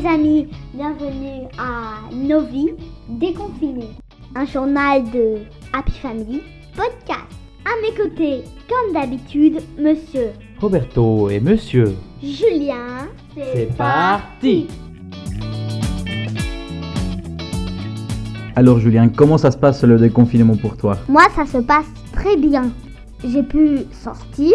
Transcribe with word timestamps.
les 0.00 0.06
amis, 0.06 0.46
bienvenue 0.72 1.46
à 1.58 2.14
Novi 2.14 2.68
Déconfiné, 3.08 3.88
un 4.34 4.44
journal 4.44 5.02
de 5.10 5.38
Happy 5.72 5.92
Family 5.92 6.42
podcast. 6.74 7.26
À 7.64 7.70
mes 7.82 7.94
côtés, 7.96 8.44
comme 8.68 8.94
d'habitude, 8.94 9.60
monsieur 9.78 10.30
Roberto 10.60 11.28
et 11.28 11.40
monsieur. 11.40 11.96
Julien. 12.22 13.08
C'est 13.34 13.76
parti 13.76 14.68
Alors 18.56 18.78
Julien, 18.78 19.08
comment 19.08 19.38
ça 19.38 19.50
se 19.50 19.58
passe 19.58 19.82
le 19.84 19.98
déconfinement 19.98 20.56
pour 20.56 20.76
toi? 20.76 20.96
Moi, 21.08 21.24
ça 21.34 21.46
se 21.46 21.58
passe 21.58 21.86
très 22.12 22.36
bien. 22.36 22.70
J'ai 23.24 23.42
pu 23.42 23.80
sortir. 23.92 24.52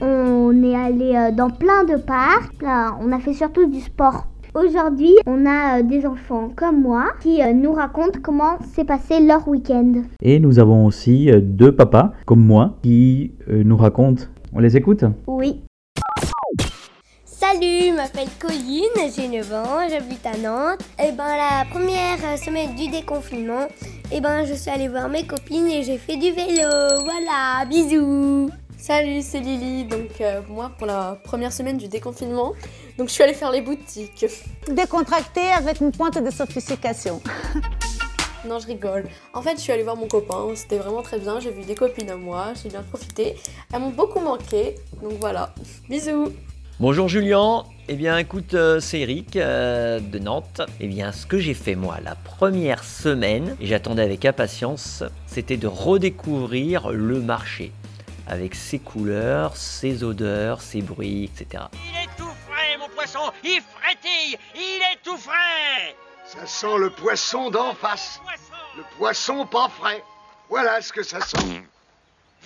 On 0.00 0.62
est 0.62 0.74
allé 0.74 1.14
euh, 1.14 1.30
dans 1.32 1.50
plein 1.50 1.84
de 1.84 1.96
parcs. 1.96 2.62
Là, 2.62 2.96
on 3.00 3.12
a 3.12 3.18
fait 3.18 3.34
surtout 3.34 3.66
du 3.66 3.80
sport. 3.80 4.26
Aujourd'hui, 4.52 5.14
on 5.26 5.46
a 5.46 5.78
euh, 5.78 5.82
des 5.84 6.04
enfants 6.04 6.50
comme 6.56 6.82
moi 6.82 7.12
qui 7.22 7.40
euh, 7.40 7.52
nous 7.52 7.72
racontent 7.72 8.18
comment 8.20 8.58
s'est 8.74 8.84
passé 8.84 9.20
leur 9.20 9.46
week-end. 9.46 10.02
Et 10.22 10.40
nous 10.40 10.58
avons 10.58 10.86
aussi 10.86 11.30
euh, 11.30 11.40
deux 11.40 11.70
papas 11.70 12.12
comme 12.26 12.44
moi 12.44 12.76
qui 12.82 13.32
euh, 13.48 13.62
nous 13.62 13.76
racontent. 13.76 14.24
On 14.52 14.58
les 14.58 14.76
écoute? 14.76 15.04
Oui. 15.28 15.60
Salut, 17.24 17.90
je 17.90 17.94
m'appelle 17.94 18.28
Colline, 18.40 19.12
j'ai 19.14 19.28
9 19.28 19.52
ans, 19.54 19.88
j'habite 19.88 20.26
à 20.26 20.36
Nantes. 20.36 20.80
Et 20.98 21.12
ben 21.12 21.28
la 21.28 21.64
première 21.70 22.36
semaine 22.36 22.74
du 22.74 22.88
déconfinement, 22.90 23.68
et 24.12 24.20
ben 24.20 24.44
je 24.44 24.54
suis 24.54 24.70
allée 24.70 24.88
voir 24.88 25.08
mes 25.08 25.26
copines 25.26 25.68
et 25.68 25.84
j'ai 25.84 25.96
fait 25.96 26.16
du 26.16 26.32
vélo. 26.32 26.68
Voilà, 27.04 27.64
bisous. 27.68 28.50
Salut, 28.80 29.20
c'est 29.20 29.40
Lily. 29.40 29.84
Donc 29.84 30.22
euh, 30.22 30.40
moi, 30.48 30.72
pour 30.78 30.86
la 30.86 31.18
première 31.22 31.52
semaine 31.52 31.76
du 31.76 31.86
déconfinement, 31.86 32.54
donc 33.00 33.08
je 33.08 33.14
suis 33.14 33.22
allée 33.22 33.32
faire 33.32 33.50
les 33.50 33.62
boutiques. 33.62 34.26
Décontracté 34.70 35.40
avec 35.40 35.80
une 35.80 35.90
pointe 35.90 36.22
de 36.22 36.30
sophistication. 36.30 37.20
Non, 38.48 38.58
je 38.58 38.68
rigole. 38.68 39.04
En 39.34 39.42
fait, 39.42 39.56
je 39.56 39.60
suis 39.60 39.70
allée 39.70 39.82
voir 39.82 39.96
mon 39.96 40.08
copain. 40.08 40.46
C'était 40.54 40.78
vraiment 40.78 41.02
très 41.02 41.18
bien. 41.18 41.40
J'ai 41.40 41.50
vu 41.50 41.60
des 41.60 41.74
copines 41.74 42.08
à 42.08 42.16
moi. 42.16 42.54
J'ai 42.62 42.70
bien 42.70 42.82
profité. 42.82 43.34
Elles 43.70 43.80
m'ont 43.80 43.90
beaucoup 43.90 44.18
manqué. 44.18 44.76
Donc 45.02 45.12
voilà. 45.20 45.52
Bisous. 45.90 46.32
Bonjour 46.78 47.06
Julien, 47.06 47.64
eh 47.88 47.96
bien 47.96 48.16
écoute, 48.16 48.54
euh, 48.54 48.80
c'est 48.80 49.00
Eric 49.00 49.36
euh, 49.36 50.00
de 50.00 50.18
Nantes. 50.18 50.62
Eh 50.80 50.88
bien 50.88 51.12
ce 51.12 51.26
que 51.26 51.38
j'ai 51.38 51.52
fait 51.52 51.74
moi 51.74 51.98
la 52.02 52.14
première 52.14 52.82
semaine, 52.82 53.54
et 53.60 53.66
j'attendais 53.66 54.02
avec 54.02 54.24
impatience, 54.24 55.04
c'était 55.26 55.58
de 55.58 55.66
redécouvrir 55.66 56.88
le 56.88 57.20
marché. 57.20 57.72
Avec 58.26 58.54
ses 58.54 58.78
couleurs, 58.78 59.58
ses 59.58 60.02
odeurs, 60.02 60.62
ses 60.62 60.80
bruits, 60.80 61.24
etc. 61.24 61.64
poisson 63.10 63.32
Il 63.44 63.60
frétille 63.60 64.38
Il 64.54 64.80
est 64.92 65.02
tout 65.02 65.16
frais 65.16 65.94
Ça 66.26 66.46
sent 66.46 66.78
le 66.78 66.90
poisson 66.90 67.50
d'en 67.50 67.74
face. 67.74 68.20
Poisson 68.22 68.54
Le 68.76 68.82
poisson 68.96 69.46
pas 69.46 69.68
frais. 69.68 70.02
Voilà 70.48 70.80
ce 70.80 70.92
que 70.92 71.02
ça 71.02 71.20
sent. 71.20 71.38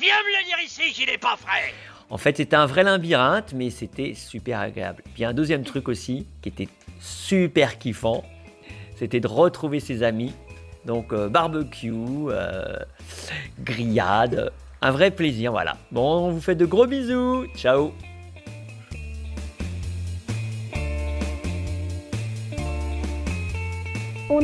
Viens 0.00 0.14
me 0.22 0.38
le 0.38 0.44
dire 0.44 0.58
ici 0.64 0.92
qu'il 0.92 1.08
est 1.08 1.18
pas 1.18 1.36
frais 1.36 1.72
En 2.10 2.18
fait 2.18 2.36
c'était 2.36 2.56
un 2.56 2.66
vrai 2.66 2.82
labyrinthe, 2.82 3.52
mais 3.54 3.70
c'était 3.70 4.14
super 4.14 4.60
agréable. 4.60 5.02
Puis 5.14 5.24
un 5.24 5.32
deuxième 5.32 5.64
truc 5.64 5.88
aussi, 5.88 6.26
qui 6.42 6.48
était 6.48 6.68
super 7.00 7.78
kiffant, 7.78 8.24
c'était 8.96 9.20
de 9.20 9.28
retrouver 9.28 9.80
ses 9.80 10.02
amis. 10.02 10.34
Donc 10.84 11.12
euh, 11.12 11.28
barbecue, 11.28 11.92
euh, 12.28 12.76
grillade, 13.60 14.52
un 14.82 14.90
vrai 14.90 15.10
plaisir, 15.10 15.52
voilà. 15.52 15.78
Bon, 15.92 16.26
on 16.26 16.30
vous 16.30 16.42
fait 16.42 16.54
de 16.54 16.66
gros 16.66 16.86
bisous, 16.86 17.46
ciao 17.56 17.94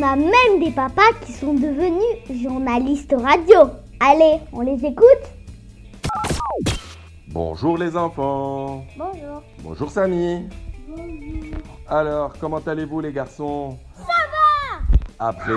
On 0.00 0.02
a 0.02 0.16
même 0.16 0.64
des 0.64 0.70
papas 0.70 1.12
qui 1.26 1.32
sont 1.32 1.52
devenus 1.52 2.42
journalistes 2.42 3.14
radio. 3.19 3.70
Allez, 4.00 4.38
on 4.50 4.62
les 4.62 4.82
écoute 4.82 5.04
Bonjour 7.28 7.76
les 7.76 7.94
enfants. 7.94 8.82
Bonjour. 8.97 9.42
Bonjour 9.62 9.91
Samy. 9.91 10.48
Alors, 11.86 12.32
comment 12.41 12.60
allez-vous 12.66 13.00
les 13.02 13.12
garçons? 13.12 13.76
Ça 13.94 14.04
va 14.06 15.28
Après, 15.28 15.52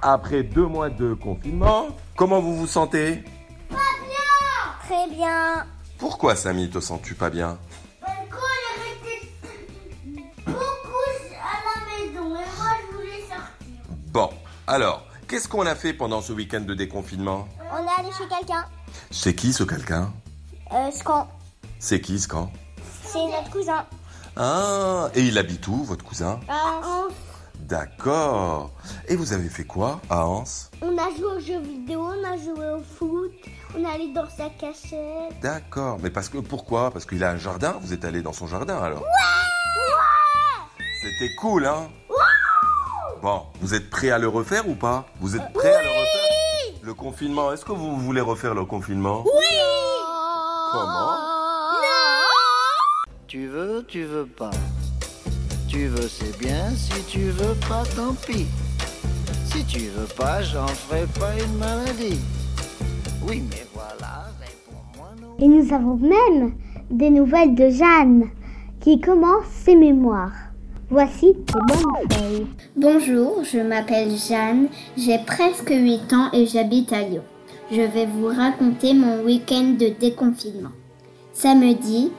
après 0.00 0.42
deux 0.42 0.66
mois 0.66 0.88
de 0.88 1.12
confinement, 1.12 1.88
comment 2.16 2.40
vous 2.40 2.56
vous 2.56 2.66
sentez? 2.66 3.22
Très 4.88 5.06
bien. 5.14 5.66
Pourquoi 5.98 6.34
Samy 6.34 6.70
te 6.70 6.80
sens-tu 6.80 7.14
pas 7.14 7.28
bien? 7.28 7.58
Alors, 14.70 15.04
qu'est-ce 15.26 15.48
qu'on 15.48 15.66
a 15.66 15.74
fait 15.74 15.92
pendant 15.92 16.20
ce 16.20 16.32
week-end 16.32 16.60
de 16.60 16.74
déconfinement? 16.74 17.48
On 17.72 17.78
est 17.78 18.00
allé 18.00 18.10
chez 18.16 18.28
quelqu'un. 18.28 18.64
C'est 19.10 19.34
qui 19.34 19.52
ce 19.52 19.64
quelqu'un? 19.64 20.12
Euh, 20.72 20.90
Scan. 20.92 21.28
C'est 21.80 22.00
qui 22.00 22.24
camp? 22.28 22.52
C'est 23.02 23.18
notre 23.26 23.50
cousin. 23.50 23.84
Ah, 24.36 25.08
et 25.16 25.22
il 25.22 25.36
habite 25.38 25.66
où 25.66 25.82
votre 25.82 26.04
cousin? 26.04 26.38
Ah, 26.48 27.08
D'accord. 27.58 28.70
Et 29.08 29.16
vous 29.16 29.32
avez 29.32 29.48
fait 29.48 29.64
quoi 29.64 30.00
à 30.08 30.24
Anse? 30.24 30.70
On 30.82 30.96
a 30.96 31.10
joué 31.16 31.26
aux 31.26 31.40
jeux 31.40 31.60
vidéo, 31.60 32.08
on 32.08 32.24
a 32.24 32.36
joué 32.36 32.70
au 32.70 32.80
foot, 32.80 33.32
on 33.76 33.84
est 33.84 33.92
allé 33.92 34.12
dans 34.12 34.28
sa 34.30 34.50
cachette. 34.50 35.40
D'accord, 35.42 35.98
mais 36.00 36.10
parce 36.10 36.28
que 36.28 36.38
pourquoi? 36.38 36.92
Parce 36.92 37.06
qu'il 37.06 37.24
a 37.24 37.30
un 37.30 37.36
jardin, 37.36 37.76
vous 37.82 37.92
êtes 37.92 38.04
allé 38.04 38.22
dans 38.22 38.32
son 38.32 38.46
jardin 38.46 38.78
alors? 38.78 39.04
C'était 41.02 41.34
cool, 41.40 41.66
hein? 41.66 41.88
Bon, 43.22 43.42
vous 43.60 43.74
êtes 43.74 43.90
prêts 43.90 44.10
à 44.10 44.18
le 44.18 44.28
refaire 44.28 44.66
ou 44.66 44.74
pas? 44.74 45.06
Vous 45.20 45.36
êtes 45.36 45.52
prêts 45.52 45.74
à 45.74 45.82
le 45.82 45.88
refaire? 45.88 46.80
Le 46.82 46.94
confinement, 46.94 47.52
est-ce 47.52 47.66
que 47.66 47.72
vous 47.72 47.96
voulez 47.98 48.22
refaire 48.22 48.54
le 48.54 48.64
confinement? 48.64 49.24
Oui 49.26 49.46
Comment? 50.72 51.16
Tu 53.26 53.46
veux, 53.46 53.84
tu 53.86 54.04
veux 54.04 54.24
pas. 54.24 54.50
Tu 55.68 55.86
veux, 55.88 56.08
c'est 56.08 56.36
bien. 56.38 56.70
Si 56.70 57.04
tu 57.04 57.28
veux 57.30 57.54
pas, 57.68 57.82
tant 57.94 58.14
pis. 58.26 58.46
Si 59.44 59.64
tu 59.66 59.88
veux 59.88 60.08
pas, 60.16 60.40
j'en 60.42 60.66
ferai 60.66 61.04
pas 61.18 61.34
une 61.44 61.58
maladie. 61.58 62.20
Oui, 63.28 63.44
mais 63.50 63.66
voilà, 63.74 64.28
réponds-moi 64.40 65.10
non. 65.20 65.36
Et 65.38 65.46
nous 65.46 65.74
avons 65.74 65.96
même 65.96 66.54
des 66.90 67.10
nouvelles 67.10 67.54
de 67.54 67.68
Jeanne 67.68 68.30
qui 68.80 68.98
commence 68.98 69.44
ses 69.62 69.76
mémoires. 69.76 70.49
Voici 70.90 71.26
les 71.26 71.34
bonnes. 71.68 72.46
Bonjour, 72.74 73.44
je 73.44 73.58
m'appelle 73.58 74.10
Jeanne, 74.16 74.66
j'ai 74.96 75.18
presque 75.18 75.70
8 75.70 76.12
ans 76.12 76.32
et 76.32 76.46
j'habite 76.46 76.92
à 76.92 77.02
Lyon. 77.02 77.22
Je 77.70 77.82
vais 77.82 78.06
vous 78.06 78.26
raconter 78.26 78.92
mon 78.92 79.22
week-end 79.22 79.76
de 79.78 79.90
déconfinement. 80.00 80.72
Samedi, 81.32 82.10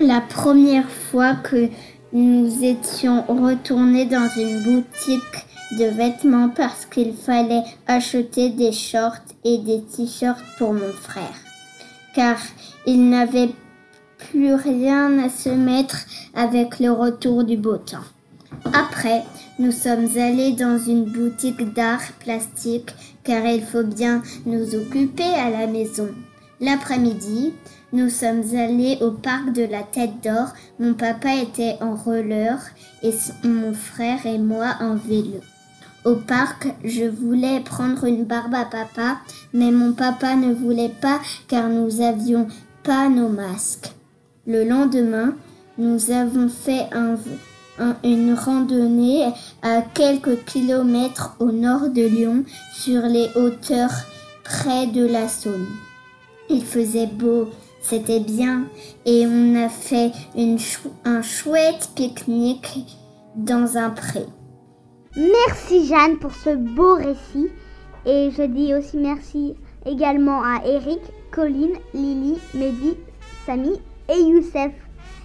la 0.00 0.20
première 0.20 0.90
fois 0.90 1.36
que 1.36 1.68
nous 2.12 2.64
étions 2.64 3.22
retournés 3.28 4.06
dans 4.06 4.28
une 4.36 4.64
boutique 4.64 5.46
de 5.78 5.84
vêtements 5.84 6.48
parce 6.48 6.86
qu'il 6.86 7.12
fallait 7.12 7.62
acheter 7.86 8.50
des 8.50 8.72
shorts 8.72 9.22
et 9.44 9.58
des 9.58 9.82
t-shirts 9.82 10.42
pour 10.58 10.72
mon 10.72 10.90
frère. 10.92 11.38
Car 12.16 12.36
il 12.84 13.10
n'avait 13.10 13.50
plus 14.18 14.54
rien 14.54 15.18
à 15.18 15.28
se 15.28 15.48
mettre 15.48 15.98
avec 16.34 16.80
le 16.80 16.90
retour 16.90 17.44
du 17.44 17.56
beau 17.56 17.76
temps. 17.76 18.06
Après, 18.72 19.22
nous 19.58 19.72
sommes 19.72 20.08
allés 20.16 20.52
dans 20.52 20.78
une 20.78 21.04
boutique 21.04 21.72
d'art 21.74 22.12
plastique 22.20 22.94
car 23.24 23.44
il 23.44 23.62
faut 23.62 23.84
bien 23.84 24.22
nous 24.46 24.74
occuper 24.74 25.22
à 25.24 25.50
la 25.50 25.66
maison. 25.66 26.08
L'après-midi, 26.60 27.54
nous 27.92 28.10
sommes 28.10 28.42
allés 28.54 28.98
au 29.00 29.12
parc 29.12 29.52
de 29.52 29.62
la 29.62 29.82
Tête 29.82 30.22
d'Or. 30.22 30.48
Mon 30.80 30.94
papa 30.94 31.34
était 31.34 31.76
en 31.80 31.94
roller 31.94 32.58
et 33.02 33.12
mon 33.44 33.72
frère 33.72 34.26
et 34.26 34.38
moi 34.38 34.74
en 34.80 34.96
vélo. 34.96 35.40
Au 36.04 36.14
parc, 36.14 36.68
je 36.84 37.04
voulais 37.04 37.60
prendre 37.60 38.04
une 38.04 38.24
barbe 38.24 38.54
à 38.54 38.64
papa, 38.64 39.18
mais 39.52 39.70
mon 39.70 39.92
papa 39.92 40.36
ne 40.36 40.52
voulait 40.52 40.92
pas 41.00 41.20
car 41.48 41.68
nous 41.68 42.00
avions 42.00 42.48
pas 42.82 43.08
nos 43.08 43.28
masques. 43.28 43.92
Le 44.48 44.64
lendemain, 44.64 45.34
nous 45.76 46.10
avons 46.10 46.48
fait 46.48 46.86
un, 46.92 47.16
un- 47.78 47.96
une 48.02 48.32
randonnée 48.32 49.26
à 49.60 49.82
quelques 49.82 50.42
kilomètres 50.46 51.36
au 51.38 51.52
nord 51.52 51.90
de 51.90 52.02
Lyon 52.06 52.44
sur 52.74 53.02
les 53.02 53.28
hauteurs 53.36 53.92
près 54.44 54.86
de 54.86 55.06
la 55.06 55.28
Saône. 55.28 55.66
Il 56.48 56.64
faisait 56.64 57.06
beau, 57.06 57.48
c'était 57.82 58.20
bien, 58.20 58.64
et 59.04 59.26
on 59.26 59.54
a 59.62 59.68
fait 59.68 60.12
une 60.34 60.56
un 61.04 61.20
chouette 61.20 61.90
pique-nique 61.94 62.86
dans 63.36 63.76
un 63.76 63.90
pré. 63.90 64.24
Merci 65.14 65.86
Jeanne 65.86 66.18
pour 66.18 66.32
ce 66.32 66.56
beau 66.56 66.94
récit. 66.94 67.48
Et 68.06 68.30
je 68.34 68.44
dis 68.44 68.74
aussi 68.74 68.96
merci 68.96 69.54
également 69.84 70.42
à 70.42 70.62
Eric, 70.64 71.00
Colline, 71.30 71.76
Lily, 71.92 72.36
Mehdi, 72.54 72.94
Samy 73.44 73.72
et 74.08 74.20
Youssef. 74.20 74.72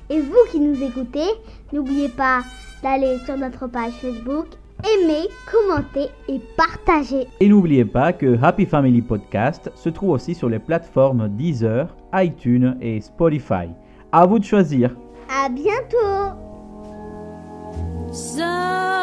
Et 0.09 0.19
vous 0.19 0.51
qui 0.51 0.59
nous 0.59 0.81
écoutez, 0.83 1.27
n'oubliez 1.71 2.09
pas 2.09 2.41
d'aller 2.81 3.17
sur 3.25 3.37
notre 3.37 3.67
page 3.67 3.93
Facebook, 3.93 4.47
aimer, 4.83 5.27
commenter 5.49 6.09
et 6.27 6.41
partager. 6.57 7.27
Et 7.39 7.47
n'oubliez 7.47 7.85
pas 7.85 8.11
que 8.11 8.37
Happy 8.43 8.65
Family 8.65 9.01
Podcast 9.01 9.71
se 9.75 9.89
trouve 9.89 10.11
aussi 10.11 10.35
sur 10.35 10.49
les 10.49 10.59
plateformes 10.59 11.29
Deezer, 11.29 11.95
iTunes 12.13 12.77
et 12.81 12.99
Spotify. 12.99 13.69
À 14.11 14.25
vous 14.25 14.39
de 14.39 14.43
choisir. 14.43 14.95
À 15.29 15.49
bientôt. 15.49 16.37
So 18.11 19.02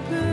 open. 0.00 0.29